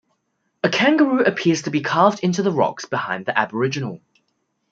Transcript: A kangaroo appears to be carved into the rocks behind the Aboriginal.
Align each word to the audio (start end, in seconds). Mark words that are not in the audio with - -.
A 0.63 0.69
kangaroo 0.69 1.19
appears 1.23 1.61
to 1.61 1.69
be 1.69 1.81
carved 1.81 2.21
into 2.23 2.41
the 2.41 2.51
rocks 2.51 2.85
behind 2.85 3.27
the 3.27 3.37
Aboriginal. 3.37 4.01